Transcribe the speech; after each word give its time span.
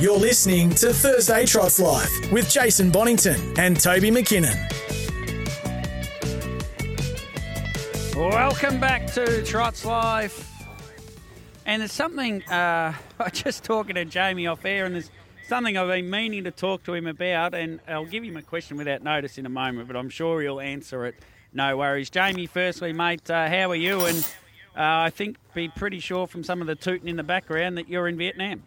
You're 0.00 0.16
listening 0.16 0.70
to 0.76 0.94
Thursday 0.94 1.44
Trots 1.44 1.78
Life 1.78 2.32
with 2.32 2.48
Jason 2.48 2.90
Bonington 2.90 3.38
and 3.58 3.78
Toby 3.78 4.10
McKinnon. 4.10 4.56
Welcome 8.16 8.80
back 8.80 9.08
to 9.08 9.44
Trots 9.44 9.84
Life. 9.84 10.50
And 11.66 11.82
there's 11.82 11.92
something, 11.92 12.42
uh, 12.44 12.94
I 13.20 13.24
was 13.24 13.32
just 13.32 13.62
talking 13.62 13.96
to 13.96 14.06
Jamie 14.06 14.46
off 14.46 14.64
air, 14.64 14.86
and 14.86 14.94
there's 14.94 15.10
something 15.46 15.76
I've 15.76 15.88
been 15.88 16.08
meaning 16.08 16.44
to 16.44 16.50
talk 16.50 16.82
to 16.84 16.94
him 16.94 17.06
about, 17.06 17.52
and 17.52 17.78
I'll 17.86 18.06
give 18.06 18.24
him 18.24 18.38
a 18.38 18.42
question 18.42 18.78
without 18.78 19.02
notice 19.02 19.36
in 19.36 19.44
a 19.44 19.50
moment, 19.50 19.86
but 19.86 19.98
I'm 19.98 20.08
sure 20.08 20.40
he'll 20.40 20.60
answer 20.60 21.04
it. 21.04 21.16
No 21.52 21.76
worries. 21.76 22.08
Jamie, 22.08 22.46
firstly, 22.46 22.94
mate, 22.94 23.28
uh, 23.28 23.50
how 23.50 23.70
are 23.70 23.76
you? 23.76 24.06
And 24.06 24.16
uh, 24.74 25.04
I 25.04 25.10
think 25.10 25.36
be 25.52 25.68
pretty 25.68 26.00
sure 26.00 26.26
from 26.26 26.42
some 26.42 26.62
of 26.62 26.66
the 26.66 26.74
tooting 26.74 27.08
in 27.08 27.16
the 27.16 27.22
background 27.22 27.76
that 27.76 27.86
you're 27.86 28.08
in 28.08 28.16
Vietnam. 28.16 28.62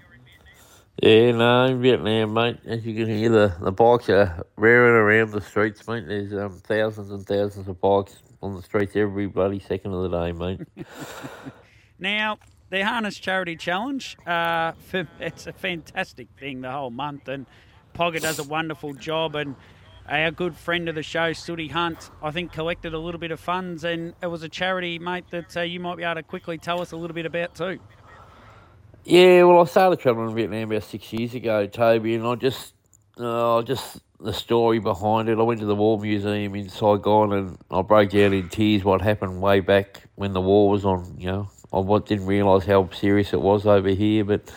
Yeah, 1.02 1.31
no, 1.31 1.76
Vietnam, 1.78 2.34
mate. 2.34 2.59
As 2.66 2.86
you 2.86 2.94
can 2.94 3.14
hear, 3.14 3.30
the, 3.30 3.56
the 3.59 3.72
bikes 3.72 4.09
are 4.09 4.46
rearing 4.56 4.94
around 4.94 5.31
the 5.31 5.42
streets, 5.42 5.86
mate. 5.88 6.06
There's 6.08 6.34
um, 6.34 6.62
thousands 6.64 7.09
and 7.09 7.26
thousands 7.26 7.68
of 7.68 7.81
bikes 7.81 8.22
on 8.42 8.56
the 8.56 8.62
streets 8.62 8.96
every 8.96 9.26
bloody 9.26 9.59
second 9.59 9.94
of 9.94 10.09
the 10.09 10.18
day, 10.20 10.31
mate. 10.31 10.62
Now, 12.00 12.38
the 12.70 12.84
Harness 12.84 13.18
Charity 13.18 13.56
Challenge, 13.56 14.18
uh, 14.28 14.74
it's 15.22 15.48
a 15.48 15.54
fantastic 15.54 16.28
thing 16.38 16.59
the 16.59 16.72
whole 16.72 16.90
month, 16.90 17.30
and 17.30 17.46
Pogger 17.96 18.20
does 18.20 18.40
a 18.40 18.44
wonderful 18.44 18.94
job. 18.94 19.36
And 19.36 19.56
our 20.10 20.31
good 20.31 20.58
friend 20.58 20.90
of 20.90 20.96
the 20.96 21.04
show, 21.04 21.31
Sooty 21.31 21.70
Hunt, 21.70 22.12
I 22.22 22.31
think 22.31 22.52
collected 22.52 22.94
a 22.94 23.00
little 23.00 23.20
bit 23.22 23.31
of 23.31 23.40
funds, 23.40 23.86
and 23.86 24.16
it 24.22 24.28
was 24.28 24.44
a 24.44 24.50
charity, 24.50 25.00
mate, 25.00 25.25
that 25.30 25.56
uh, 25.56 25.62
you 25.62 25.80
might 25.80 25.96
be 25.96 26.04
able 26.04 26.16
to 26.16 26.24
quickly 26.24 26.58
tell 26.58 26.81
us 26.81 26.92
a 26.92 26.98
little 26.98 27.14
bit 27.14 27.25
about 27.25 27.56
too. 27.56 27.80
Yeah, 29.06 29.44
well, 29.44 29.59
I 29.59 29.66
started 29.66 30.00
travelling 30.00 30.30
in 30.30 30.36
Vietnam 30.36 30.72
about 30.72 30.84
six 30.84 31.12
years 31.12 31.34
ago, 31.34 31.68
Toby, 31.68 32.16
and 32.16 32.25
I 32.25 32.36
just, 32.36 32.74
uh, 33.18 33.62
just 33.62 34.00
the 34.22 34.31
story 34.31 34.80
behind 34.80 35.28
it. 35.28 35.38
I 35.40 35.41
went 35.41 35.59
to 35.59 35.66
the 35.66 35.75
War 35.75 36.00
Museum 36.00 36.56
in 36.56 36.69
Saigon, 36.69 37.34
and 37.34 37.58
I 37.69 37.81
broke 37.81 38.12
down 38.12 38.31
in 38.31 38.47
tears. 38.47 38.86
What 38.86 39.02
happened 39.02 39.42
way 39.42 39.59
back 39.59 40.03
when 40.16 40.31
the 40.31 40.40
war 40.40 40.69
was 40.69 40.86
on? 40.86 41.18
You 41.19 41.28
know, 41.28 41.50
I 41.74 42.00
didn't 42.00 42.28
realise 42.28 42.63
how 42.63 42.90
serious 42.92 43.34
it 43.34 43.42
was 43.42 43.66
over 43.66 43.90
here, 43.90 44.24
but 44.24 44.50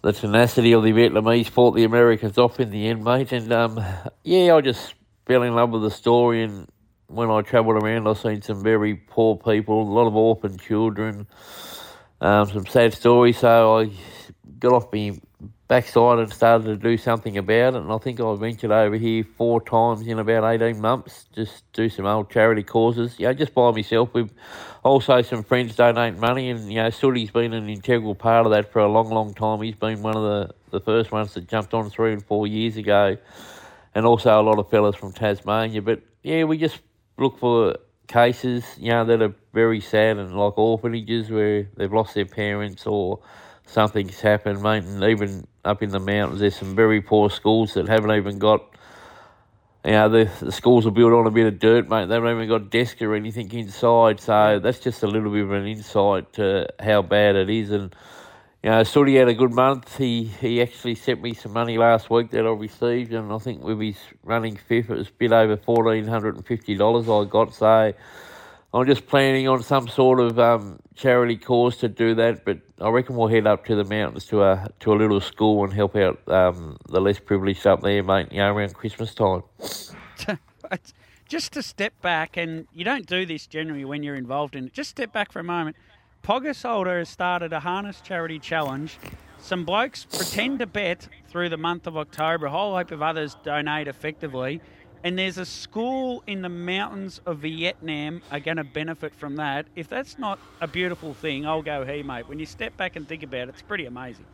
the 0.00 0.14
tenacity 0.14 0.72
of 0.72 0.82
the 0.82 0.92
Vietnamese 0.92 1.50
fought 1.50 1.72
the 1.72 1.84
Americans 1.84 2.38
off 2.38 2.60
in 2.60 2.70
the 2.70 2.86
end, 2.88 3.04
mate. 3.04 3.30
And 3.32 3.52
um, 3.52 3.78
yeah, 4.22 4.54
I 4.54 4.62
just 4.62 4.94
fell 5.26 5.42
in 5.42 5.54
love 5.54 5.68
with 5.68 5.82
the 5.82 5.90
story, 5.90 6.44
and 6.44 6.66
when 7.08 7.30
I 7.30 7.42
travelled 7.42 7.82
around, 7.82 8.08
I 8.08 8.14
seen 8.14 8.40
some 8.40 8.62
very 8.62 8.94
poor 8.94 9.36
people, 9.36 9.82
a 9.82 9.92
lot 9.92 10.06
of 10.06 10.16
orphan 10.16 10.56
children 10.56 11.26
um, 12.24 12.48
some 12.48 12.66
sad 12.66 12.94
stories. 12.94 13.38
So 13.38 13.80
I 13.80 13.90
got 14.58 14.72
off 14.72 14.92
my 14.92 15.12
backside 15.68 16.18
and 16.18 16.32
started 16.32 16.64
to 16.64 16.76
do 16.76 16.96
something 16.96 17.36
about 17.36 17.74
it. 17.74 17.82
And 17.82 17.92
I 17.92 17.98
think 17.98 18.18
I 18.18 18.34
ventured 18.34 18.70
over 18.70 18.96
here 18.96 19.24
four 19.36 19.60
times 19.60 20.06
in 20.06 20.18
about 20.18 20.50
18 20.54 20.80
months, 20.80 21.26
just 21.34 21.70
do 21.74 21.90
some 21.90 22.06
old 22.06 22.30
charity 22.30 22.62
causes, 22.62 23.18
you 23.18 23.26
know, 23.26 23.34
just 23.34 23.52
by 23.52 23.70
myself 23.72 24.14
with 24.14 24.32
also 24.82 25.20
some 25.20 25.42
friends 25.42 25.76
donate 25.76 26.16
money. 26.16 26.48
And, 26.48 26.72
you 26.72 26.82
know, 26.82 26.88
Sooty's 26.88 27.30
been 27.30 27.52
an 27.52 27.68
integral 27.68 28.14
part 28.14 28.46
of 28.46 28.52
that 28.52 28.72
for 28.72 28.78
a 28.78 28.88
long, 28.88 29.10
long 29.10 29.34
time. 29.34 29.60
He's 29.60 29.74
been 29.74 30.00
one 30.00 30.16
of 30.16 30.22
the, 30.22 30.54
the 30.70 30.80
first 30.80 31.12
ones 31.12 31.34
that 31.34 31.46
jumped 31.46 31.74
on 31.74 31.90
three 31.90 32.14
and 32.14 32.24
four 32.24 32.46
years 32.46 32.78
ago. 32.78 33.18
And 33.94 34.06
also 34.06 34.40
a 34.40 34.42
lot 34.42 34.58
of 34.58 34.70
fellas 34.70 34.96
from 34.96 35.12
Tasmania. 35.12 35.82
But, 35.82 36.00
yeah, 36.22 36.44
we 36.44 36.56
just 36.56 36.80
look 37.18 37.38
for 37.38 37.76
cases, 38.06 38.64
you 38.78 38.90
know, 38.90 39.04
that 39.04 39.22
are 39.22 39.34
very 39.52 39.80
sad 39.80 40.18
and 40.18 40.36
like 40.36 40.58
orphanages 40.58 41.30
where 41.30 41.68
they've 41.76 41.92
lost 41.92 42.14
their 42.14 42.26
parents 42.26 42.86
or 42.86 43.20
something's 43.66 44.20
happened, 44.20 44.62
mate. 44.62 44.84
And 44.84 45.02
even 45.04 45.46
up 45.64 45.82
in 45.82 45.90
the 45.90 46.00
mountains, 46.00 46.40
there's 46.40 46.56
some 46.56 46.74
very 46.74 47.00
poor 47.00 47.30
schools 47.30 47.74
that 47.74 47.88
haven't 47.88 48.12
even 48.12 48.38
got, 48.38 48.62
you 49.84 49.92
know, 49.92 50.08
the, 50.08 50.30
the 50.40 50.52
schools 50.52 50.86
are 50.86 50.90
built 50.90 51.12
on 51.12 51.26
a 51.26 51.30
bit 51.30 51.46
of 51.46 51.58
dirt, 51.58 51.88
mate. 51.88 52.08
They 52.08 52.14
haven't 52.14 52.36
even 52.36 52.48
got 52.48 52.70
desk 52.70 53.00
or 53.02 53.14
anything 53.14 53.50
inside. 53.52 54.20
So 54.20 54.60
that's 54.62 54.80
just 54.80 55.02
a 55.02 55.06
little 55.06 55.30
bit 55.30 55.44
of 55.44 55.52
an 55.52 55.66
insight 55.66 56.32
to 56.34 56.68
how 56.80 57.02
bad 57.02 57.36
it 57.36 57.50
is. 57.50 57.70
And, 57.70 57.94
you 58.64 58.70
know, 58.70 58.82
Sooty 58.82 59.16
had 59.16 59.28
a 59.28 59.34
good 59.34 59.52
month. 59.52 59.98
He 59.98 60.24
he 60.24 60.62
actually 60.62 60.94
sent 60.94 61.20
me 61.20 61.34
some 61.34 61.52
money 61.52 61.76
last 61.76 62.08
week 62.08 62.30
that 62.30 62.46
I 62.46 62.50
received, 62.50 63.12
and 63.12 63.30
I 63.30 63.36
think 63.36 63.62
with 63.62 63.78
his 63.78 63.98
running 64.22 64.56
fifth, 64.56 64.88
it 64.88 64.96
was 64.96 65.08
a 65.08 65.12
bit 65.12 65.32
over 65.32 65.58
fourteen 65.58 66.06
hundred 66.06 66.36
and 66.36 66.46
fifty 66.46 66.74
dollars 66.74 67.06
I 67.06 67.28
got. 67.30 67.52
So 67.52 67.92
I'm 68.72 68.86
just 68.86 69.06
planning 69.06 69.48
on 69.48 69.62
some 69.62 69.86
sort 69.86 70.18
of 70.18 70.38
um, 70.38 70.80
charity 70.94 71.36
cause 71.36 71.76
to 71.78 71.88
do 71.88 72.14
that. 72.14 72.46
But 72.46 72.60
I 72.80 72.88
reckon 72.88 73.16
we'll 73.16 73.28
head 73.28 73.46
up 73.46 73.66
to 73.66 73.76
the 73.76 73.84
mountains 73.84 74.24
to 74.28 74.42
a 74.42 74.66
to 74.80 74.94
a 74.94 74.96
little 74.96 75.20
school 75.20 75.62
and 75.62 75.70
help 75.70 75.94
out 75.94 76.26
um, 76.28 76.78
the 76.88 77.02
less 77.02 77.18
privileged 77.18 77.66
up 77.66 77.82
there, 77.82 78.02
mate. 78.02 78.32
You 78.32 78.38
know, 78.38 78.54
around 78.54 78.72
Christmas 78.72 79.14
time. 79.14 79.42
just 81.28 81.52
to 81.52 81.62
step 81.62 81.92
back, 82.00 82.38
and 82.38 82.66
you 82.72 82.82
don't 82.82 83.04
do 83.04 83.26
this 83.26 83.46
generally 83.46 83.84
when 83.84 84.02
you're 84.02 84.14
involved 84.14 84.56
in 84.56 84.68
it. 84.68 84.72
Just 84.72 84.88
step 84.88 85.12
back 85.12 85.32
for 85.32 85.40
a 85.40 85.44
moment. 85.44 85.76
Pogasolder 86.24 87.00
has 87.00 87.10
started 87.10 87.52
a 87.52 87.60
harness 87.60 88.00
charity 88.00 88.38
challenge. 88.38 88.98
Some 89.38 89.66
blokes 89.66 90.06
pretend 90.06 90.60
to 90.60 90.66
bet 90.66 91.06
through 91.28 91.50
the 91.50 91.58
month 91.58 91.86
of 91.86 91.98
October. 91.98 92.46
A 92.46 92.50
whole 92.50 92.78
heap 92.78 92.90
of 92.92 93.02
others 93.02 93.36
donate 93.44 93.88
effectively. 93.88 94.62
And 95.02 95.18
there's 95.18 95.36
a 95.36 95.44
school 95.44 96.22
in 96.26 96.40
the 96.40 96.48
mountains 96.48 97.20
of 97.26 97.40
Vietnam 97.40 98.22
are 98.32 98.40
going 98.40 98.56
to 98.56 98.64
benefit 98.64 99.14
from 99.14 99.36
that. 99.36 99.66
If 99.76 99.86
that's 99.86 100.18
not 100.18 100.38
a 100.62 100.66
beautiful 100.66 101.12
thing, 101.12 101.46
I'll 101.46 101.60
go, 101.60 101.84
hey, 101.84 102.02
mate. 102.02 102.26
When 102.26 102.38
you 102.38 102.46
step 102.46 102.74
back 102.78 102.96
and 102.96 103.06
think 103.06 103.22
about 103.22 103.42
it, 103.42 103.48
it's 103.50 103.60
pretty 103.60 103.84
amazing. 103.84 104.24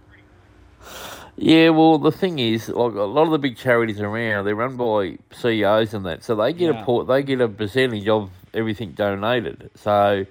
Yeah, 1.37 1.71
well, 1.71 1.99
the 1.99 2.13
thing 2.13 2.39
is, 2.39 2.69
like 2.69 2.95
a 2.95 3.03
lot 3.03 3.25
of 3.25 3.33
the 3.33 3.39
big 3.39 3.57
charities 3.57 4.01
around, 4.01 4.45
they're 4.45 4.55
run 4.55 4.77
by 4.77 5.19
CEOs 5.33 5.93
and 5.93 6.07
that, 6.07 6.23
so 6.23 6.37
they 6.37 6.53
get 6.53 6.73
Yeah. 6.73 6.83
a 6.83 6.85
port, 6.85 7.09
they 7.09 7.23
get 7.25 7.41
a 7.41 7.49
percentage 7.49 8.07
of 8.09 8.31
everything 8.55 8.93
donated. 8.93 9.71
So 9.75 10.25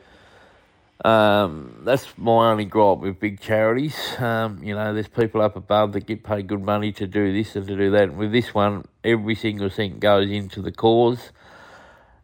um, 1.06 1.82
that's 1.86 2.06
my 2.18 2.52
only 2.52 2.66
gripe 2.66 3.00
with 3.00 3.20
big 3.20 3.40
charities. 3.40 3.96
Um, 4.20 4.62
you 4.64 4.76
know, 4.76 4.94
there's 4.94 5.08
people 5.08 5.42
up 5.42 5.56
above 5.56 5.94
that 5.94 6.06
get 6.06 6.24
paid 6.24 6.48
good 6.48 6.62
money 6.62 6.92
to 6.94 7.08
do 7.08 7.32
this 7.34 7.56
and 7.56 7.66
to 7.68 7.76
do 7.78 7.92
that. 7.92 8.14
with 8.14 8.32
this 8.32 8.54
one, 8.54 8.86
every 9.04 9.36
single 9.36 9.70
cent 9.70 10.00
goes 10.00 10.30
into 10.30 10.62
the 10.62 10.72
cause. 10.72 11.32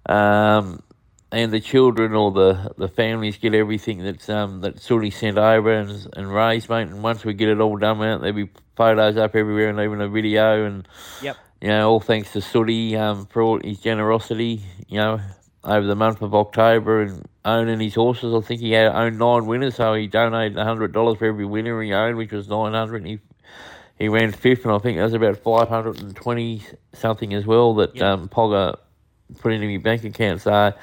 Um, 0.07 0.83
and 1.31 1.51
the 1.51 1.60
children 1.60 2.13
or 2.13 2.31
the, 2.31 2.74
the 2.77 2.88
families 2.88 3.38
get 3.38 3.54
everything 3.54 4.04
that's 4.04 4.30
um 4.30 4.62
that 4.62 4.80
Sooty 4.80 5.10
sent 5.10 5.38
over 5.38 5.72
and 5.72 6.07
and 6.16 6.33
raised, 6.33 6.69
mate. 6.69 6.83
And 6.88 7.01
once 7.01 7.25
we 7.25 7.33
get 7.33 7.50
it 7.50 7.60
all 7.60 7.77
done 7.77 8.01
out, 8.04 8.22
there'll 8.22 8.36
be 8.36 8.50
photos 8.75 9.18
up 9.18 9.36
everywhere 9.36 9.69
and 9.69 9.80
even 9.80 10.01
a 10.01 10.10
video. 10.10 10.66
And 10.66 10.88
Yep. 11.22 11.38
you 11.62 11.68
know, 11.69 11.89
all 11.92 12.00
thanks 12.00 12.33
to 12.33 12.42
Sooty 12.42 12.95
um, 12.95 13.25
for 13.25 13.42
all 13.42 13.60
his 13.62 13.80
generosity. 13.80 14.62
You 14.88 15.00
know, 15.00 15.19
over 15.65 15.85
the 15.85 15.95
month 15.95 16.21
of 16.21 16.35
October 16.35 17.01
and 17.01 17.25
owning 17.44 17.79
his 17.79 17.95
horses. 17.95 18.33
I 18.33 18.41
think 18.45 18.62
he 18.62 18.71
had 18.71 18.88
owned 18.88 19.17
nine 19.19 19.45
winners, 19.45 19.75
so 19.75 19.94
he 19.94 20.07
donated 20.07 20.57
hundred 20.57 20.94
dollars 20.94 21.17
for 21.17 21.25
every 21.25 21.45
winner 21.45 21.81
he 21.81 21.94
owned, 21.94 22.17
which 22.17 22.31
was 22.31 22.47
nine 22.47 22.73
hundred. 22.73 23.06
He 23.06 23.19
he 23.97 24.09
ran 24.09 24.31
fifth, 24.31 24.65
and 24.65 24.73
I 24.73 24.79
think 24.79 24.97
that 24.97 25.03
was 25.03 25.13
about 25.13 25.38
five 25.38 25.67
hundred 25.69 26.01
and 26.01 26.15
twenty 26.15 26.63
something 26.94 27.33
as 27.33 27.45
well 27.45 27.75
that 27.75 27.95
Yep. 27.95 28.03
um, 28.03 28.29
Pogger 28.29 28.75
put 29.39 29.53
into 29.53 29.67
my 29.67 29.77
bank 29.77 30.03
account. 30.03 30.41
So. 30.41 30.73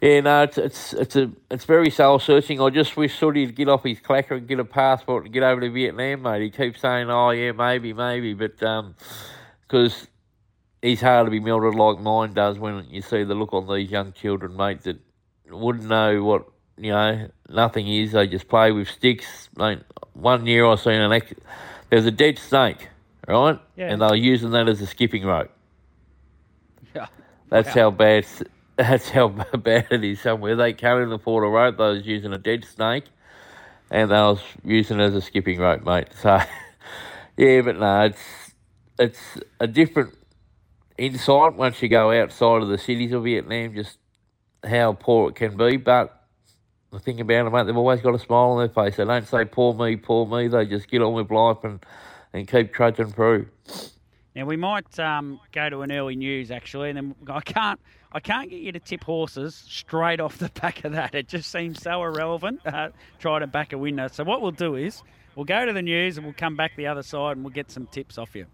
Yeah, 0.00 0.18
no, 0.18 0.42
it's 0.42 0.58
it's 0.58 0.92
it's 0.94 1.14
a 1.14 1.30
it's 1.48 1.64
very 1.64 1.88
soul 1.88 2.18
searching. 2.18 2.60
I 2.60 2.70
just 2.70 2.96
wish 2.96 3.16
Sooty 3.16 3.46
to 3.46 3.52
get 3.52 3.68
off 3.68 3.84
his 3.84 4.00
clacker 4.00 4.32
and 4.32 4.48
get 4.48 4.58
a 4.58 4.64
passport 4.64 5.26
and 5.26 5.32
get 5.32 5.44
over 5.44 5.60
to 5.60 5.70
Vietnam, 5.70 6.22
mate. 6.22 6.42
He 6.42 6.50
keeps 6.50 6.80
saying, 6.80 7.08
"Oh 7.08 7.30
yeah, 7.30 7.52
maybe, 7.52 7.92
maybe," 7.92 8.34
but 8.34 8.60
um, 8.64 8.96
because 9.62 10.08
he's 10.82 11.00
hard 11.00 11.26
to 11.26 11.30
be 11.30 11.40
melted 11.40 11.74
like 11.74 12.00
mine 12.00 12.32
does 12.34 12.58
when 12.58 12.84
you 12.90 13.00
see 13.00 13.22
the 13.24 13.34
look 13.34 13.52
on 13.54 13.66
these 13.72 13.90
young 13.90 14.12
children, 14.12 14.56
mate, 14.56 14.82
that 14.82 14.98
wouldn't 15.48 15.84
know 15.88 16.22
what 16.22 16.46
you 16.76 16.90
know 16.90 17.28
nothing 17.48 17.86
is. 17.88 18.12
They 18.12 18.26
just 18.26 18.48
play 18.48 18.72
with 18.72 18.88
sticks. 18.88 19.48
Mate, 19.56 19.80
one 20.14 20.46
year 20.46 20.66
I 20.66 20.74
seen 20.74 21.00
an 21.00 21.12
ex- 21.12 21.34
there's 21.90 22.06
a 22.06 22.10
dead 22.10 22.38
snake, 22.38 22.88
right, 23.28 23.58
Yeah. 23.76 23.92
and 23.92 24.02
they're 24.02 24.14
using 24.14 24.50
that 24.50 24.68
as 24.68 24.80
a 24.80 24.86
skipping 24.86 25.24
rope. 25.24 25.50
Yeah. 26.94 27.06
That's 27.48 27.74
Wow. 27.74 27.82
how 27.84 27.90
bad. 27.92 28.26
That's 28.76 29.08
how 29.10 29.28
bad 29.56 29.86
it 29.90 30.04
is 30.04 30.20
somewhere. 30.20 30.56
They 30.56 30.72
can't 30.72 31.12
afford 31.12 31.44
a 31.44 31.48
rope. 31.48 31.76
They 31.78 31.84
was 31.84 32.06
using 32.06 32.32
a 32.32 32.38
dead 32.38 32.64
snake, 32.64 33.04
and 33.90 34.10
they 34.10 34.14
was 34.16 34.40
using 34.64 35.00
it 35.00 35.04
as 35.04 35.14
a 35.14 35.20
skipping 35.22 35.58
rope, 35.58 35.84
mate. 35.84 36.08
So, 36.20 36.40
yeah, 37.36 37.60
but 37.62 37.78
no, 37.78 38.02
it's 38.02 38.52
it's 38.98 39.38
a 39.60 39.66
different 39.66 40.14
insight 41.02 41.54
once 41.54 41.82
you 41.82 41.88
go 41.88 42.12
outside 42.12 42.62
of 42.62 42.68
the 42.68 42.78
cities 42.78 43.12
of 43.12 43.24
Vietnam. 43.24 43.74
Just 43.74 43.98
how 44.64 44.92
poor 44.92 45.30
it 45.30 45.34
can 45.34 45.56
be, 45.56 45.76
but 45.76 46.22
the 46.92 47.00
thing 47.00 47.20
about 47.20 47.44
them, 47.44 47.52
mate, 47.52 47.66
they've 47.66 47.76
always 47.76 48.00
got 48.00 48.14
a 48.14 48.18
smile 48.18 48.50
on 48.50 48.58
their 48.58 48.68
face. 48.68 48.96
They 48.96 49.04
don't 49.04 49.26
say 49.26 49.44
"poor 49.44 49.74
me, 49.74 49.96
poor 49.96 50.26
me." 50.26 50.48
They 50.48 50.66
just 50.66 50.88
get 50.88 51.02
on 51.02 51.14
with 51.14 51.30
life 51.30 51.58
and 51.64 51.84
and 52.32 52.46
keep 52.46 52.72
trudging 52.72 53.12
through. 53.12 53.48
Now 54.34 54.46
we 54.46 54.56
might 54.56 54.98
um, 54.98 55.40
go 55.52 55.68
to 55.68 55.80
an 55.82 55.92
early 55.92 56.16
news 56.16 56.50
actually, 56.50 56.90
and 56.90 56.96
then 56.96 57.14
I 57.28 57.40
can't 57.40 57.80
I 58.12 58.20
can't 58.20 58.50
get 58.50 58.60
you 58.60 58.72
to 58.72 58.80
tip 58.80 59.04
horses 59.04 59.54
straight 59.68 60.20
off 60.20 60.38
the 60.38 60.50
back 60.60 60.84
of 60.84 60.92
that. 60.92 61.14
It 61.14 61.28
just 61.28 61.50
seems 61.50 61.82
so 61.82 62.02
irrelevant. 62.02 62.60
Uh, 62.64 62.90
try 63.18 63.38
to 63.38 63.46
back 63.46 63.72
a 63.72 63.78
winner. 63.78 64.08
So 64.08 64.24
what 64.24 64.42
we'll 64.42 64.50
do 64.50 64.76
is 64.76 65.02
we'll 65.34 65.46
go 65.46 65.64
to 65.66 65.72
the 65.72 65.82
news 65.82 66.16
and 66.18 66.26
we'll 66.26 66.34
come 66.36 66.56
back 66.56 66.76
the 66.76 66.86
other 66.86 67.02
side 67.02 67.36
and 67.36 67.44
we'll 67.44 67.54
get 67.54 67.70
some 67.70 67.86
tips 67.86 68.18
off 68.18 68.34
you. 68.34 68.46